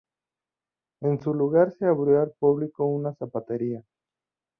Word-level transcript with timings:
En 1.03 1.21
su 1.21 1.31
lugar 1.31 1.71
se 1.73 1.85
abrió 1.85 2.21
al 2.23 2.31
público 2.31 2.87
una 2.87 3.13
zapatería. 3.13 3.83